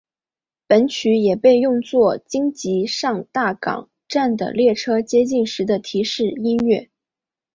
[0.65, 6.89] 本曲也被用作京急上大冈站的列车接近时的提示音乐。